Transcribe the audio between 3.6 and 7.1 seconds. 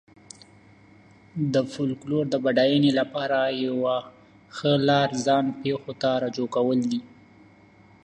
یوه ښه لار ځان پېښو ته رجوع کول دي.